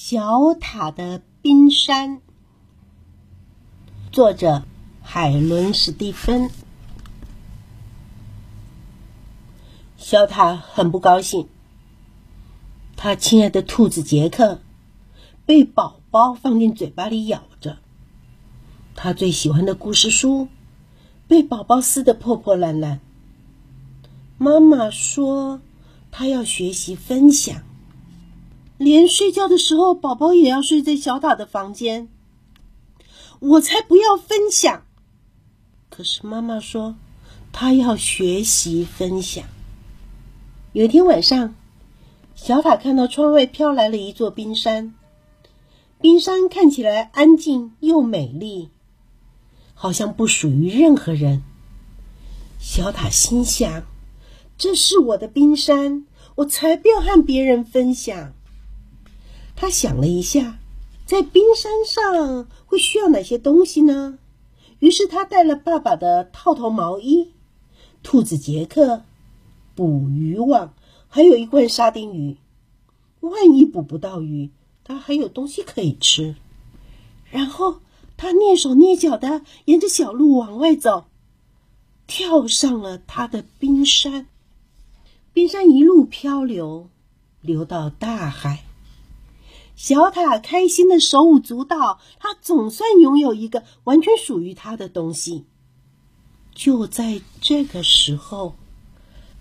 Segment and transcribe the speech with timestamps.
[0.00, 2.20] 小塔的冰山，
[4.12, 4.62] 作者
[5.02, 6.50] 海伦·史蒂芬。
[9.96, 11.48] 小塔很不高兴，
[12.96, 14.60] 他亲爱的兔子杰克
[15.44, 17.78] 被宝宝放进嘴巴里咬着，
[18.94, 20.46] 他最喜欢的故事书
[21.26, 23.00] 被宝宝撕得破破烂烂。
[24.38, 25.60] 妈妈说，
[26.12, 27.64] 他要学习分享。
[28.78, 32.08] 连睡觉的时候，宝宝也要睡在小塔的房间。
[33.40, 34.84] 我才不要分享！
[35.90, 36.94] 可是妈妈说，
[37.52, 39.44] 她要学习分享。
[40.72, 41.54] 有一天晚上，
[42.36, 44.94] 小塔看到窗外飘来了一座冰山，
[46.00, 48.70] 冰山看起来安静又美丽，
[49.74, 51.42] 好像不属于任何人。
[52.60, 53.84] 小塔心想
[54.56, 58.34] ：“这是我的冰山，我才不要和别人分享。”
[59.60, 60.56] 他想了一下，
[61.04, 64.20] 在冰山上会需要哪些东西呢？
[64.78, 67.32] 于是他带了爸爸的套头毛衣、
[68.04, 69.02] 兔子杰克、
[69.74, 70.72] 捕鱼网，
[71.08, 72.36] 还有一罐沙丁鱼。
[73.18, 74.50] 万一捕不到鱼，
[74.84, 76.36] 他还有东西可以吃。
[77.28, 77.80] 然后
[78.16, 81.06] 他蹑手蹑脚的沿着小路往外走，
[82.06, 84.28] 跳上了他的冰山。
[85.32, 86.88] 冰山一路漂流，
[87.40, 88.62] 流到大海。
[89.78, 95.46] 小塔开心的手舞足蹈，他总算拥有一个完全属于他的东西。
[96.52, 98.56] 就在这个时候，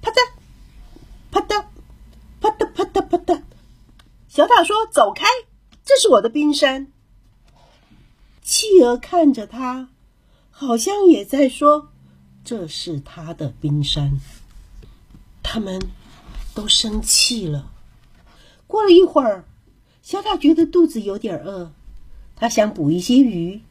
[0.00, 0.14] 啪嗒，
[1.32, 1.64] 啪嗒，
[2.40, 3.42] 啪嗒，啪嗒，啪嗒，
[4.28, 5.26] 小塔说：“走开，
[5.84, 6.92] 这是我的冰山。”
[8.40, 9.88] 企鹅看着他，
[10.52, 11.88] 好像也在说
[12.44, 14.20] ：“这是他的冰山。”
[15.42, 15.80] 他们
[16.54, 17.68] 都生气了。
[18.68, 19.44] 过了一会儿。
[20.10, 21.70] 小塔觉得肚子有点饿，
[22.34, 23.62] 他想捕一些鱼，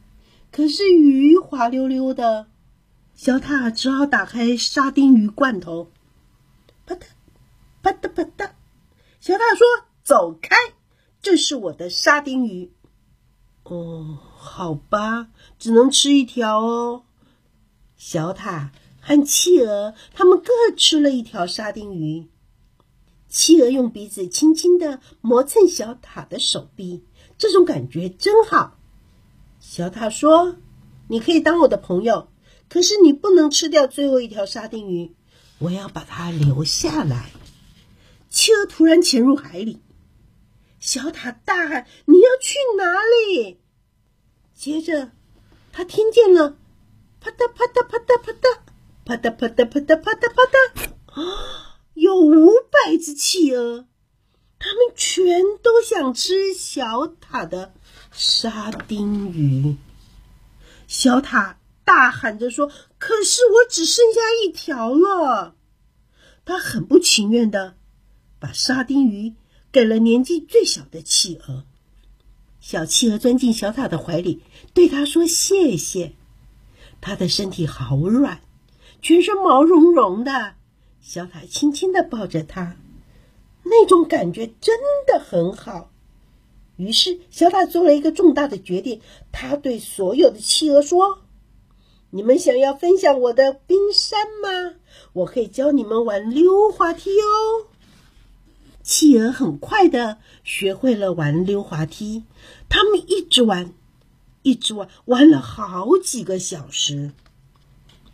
[0.50, 2.46] 可是鱼滑溜溜的，
[3.14, 5.90] 小塔只好打开沙丁鱼罐头。
[6.86, 7.02] 啪嗒，
[7.82, 8.52] 啪嗒啪嗒，
[9.20, 9.66] 小塔说
[10.02, 10.56] ：“走开，
[11.20, 12.72] 这是我的沙丁鱼。”
[13.64, 17.02] 哦，好吧，只能吃一条哦。
[17.98, 22.30] 小塔和企鹅他们各吃了一条沙丁鱼。
[23.30, 27.04] 企鹅用鼻子轻轻的磨蹭小塔的手臂，
[27.38, 28.76] 这种感觉真好。
[29.60, 30.56] 小塔说
[31.06, 32.28] ：“你可以当我的朋友，
[32.68, 35.14] 可是你不能吃掉最后一条沙丁鱼，
[35.60, 37.30] 我要把它留下来。”
[38.28, 39.80] 企鹅突然潜入海里，
[40.80, 42.84] 小塔大喊：“你要去哪
[43.36, 43.60] 里？”
[44.54, 45.12] 接着，
[45.72, 46.56] 他听见了
[47.20, 48.60] 啪嗒啪嗒啪嗒啪嗒
[49.04, 51.69] 啪嗒啪嗒啪嗒啪嗒啪嗒啊！
[52.00, 53.84] 有五百只企鹅，
[54.58, 57.74] 它们全都想吃小塔的
[58.10, 59.76] 沙丁鱼。
[60.88, 65.54] 小塔大喊着说：“可是我只剩下一条了。”
[66.46, 67.76] 他很不情愿的
[68.38, 69.34] 把沙丁鱼
[69.70, 71.66] 给了年纪最小的企鹅。
[72.60, 76.14] 小企鹅钻进小塔的怀里，对他说：“谢谢。”
[77.02, 78.40] 它的身体好软，
[79.02, 80.54] 全身毛茸茸的。
[81.02, 82.76] 小塔轻轻的抱着它，
[83.64, 85.90] 那种感觉真的很好。
[86.76, 89.00] 于是，小塔做了一个重大的决定。
[89.32, 91.18] 他对所有的企鹅说
[92.08, 94.76] ：“你们想要分享我的冰山吗？
[95.12, 97.68] 我可以教你们玩溜滑梯哦。”
[98.82, 102.24] 企鹅很快的学会了玩溜滑梯，
[102.68, 103.74] 他们一直玩，
[104.42, 107.12] 一直玩，玩了好几个小时。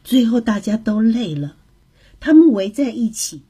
[0.02, 1.56] 最后，大家都累了。
[2.26, 3.44] 他们围在一起，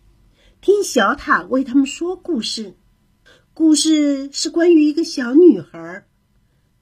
[0.61, 2.75] 听小塔为他们说故事。
[3.55, 6.05] 故事是关于一个小女孩，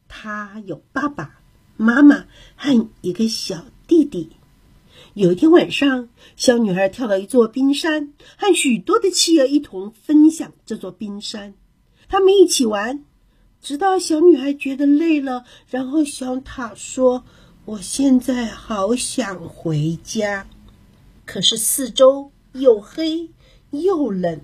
[0.08, 1.38] 她有爸爸
[1.76, 2.24] 妈妈
[2.56, 4.30] 和一个小弟弟。
[5.12, 11.54] 有一天晚上，小女孩跳到一座冰山，和许多的企鹅一同分享这座冰山。
[12.08, 13.04] 他们一起玩，
[13.62, 17.24] 直到小女孩觉得累了，然后小塔说
[17.66, 20.44] ：“我现在好想回家。”
[21.26, 23.30] 可是四周又黑
[23.70, 24.40] 又冷，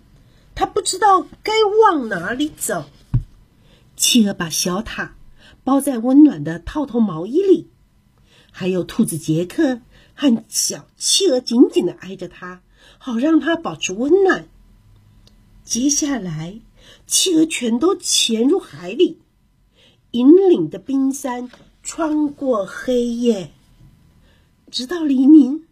[0.55, 2.87] 他不知道该往哪里走。
[3.97, 5.15] 企鹅把小塔
[5.63, 7.69] 包在温暖的套头毛衣里，
[8.51, 9.81] 还有兔子杰克
[10.15, 12.63] 和小企鹅紧紧的挨着它，
[12.99, 14.49] 好让它保持温暖。
[15.63, 16.61] 接下来，
[17.07, 19.19] 企鹅全都潜入海里，
[20.13, 21.51] 引领着冰山
[21.83, 23.53] 穿过黑夜，
[24.71, 25.67] 直到黎明。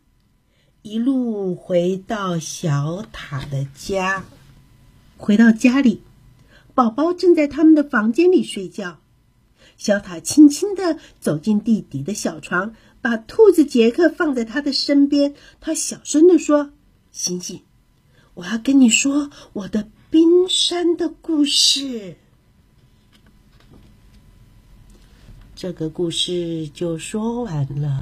[0.89, 4.25] 一路回到小塔的家，
[5.19, 6.01] 回到家里，
[6.75, 8.99] 宝宝正在他们的房间里睡觉。
[9.77, 15.35] 小塔轻轻地走进弟弟的小床，把兔子杰克放在他的身边。
[15.61, 16.71] 他小声地说
[17.13, 17.61] ：“醒醒，
[18.33, 22.17] 我要跟你说我的冰山的故事。”
[25.55, 27.91] 这个故事就说完了。